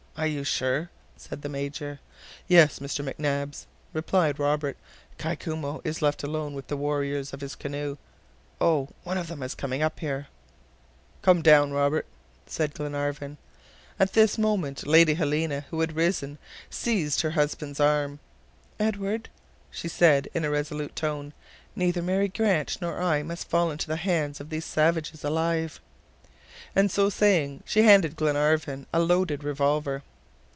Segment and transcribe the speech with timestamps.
[0.17, 1.99] "Are you sure?" said the Major.
[2.47, 3.03] "Yes, Mr.
[3.03, 4.77] McNabbs," replied Robert,
[5.17, 7.95] "Kai Koumou is left alone with the warriors of his canoe.....
[8.59, 8.89] Oh!
[9.03, 10.27] one of them is coming up here....."
[11.23, 12.05] "Come down, Robert,"
[12.45, 13.37] said Glenarvan.
[13.99, 16.37] At this moment, Lady Helena who had risen,
[16.69, 18.19] seized her husband's arm.
[18.79, 19.27] "Edward,"
[19.71, 21.33] she said in a resolute tone,
[21.75, 25.79] "neither Mary Grant nor I must fall into the hands of these savages alive!"
[26.75, 30.03] And so saying, she handed Glenarvan a loaded revolver.